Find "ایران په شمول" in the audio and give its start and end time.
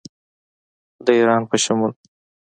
1.17-1.91